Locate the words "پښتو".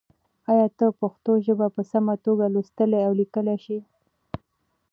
1.01-1.31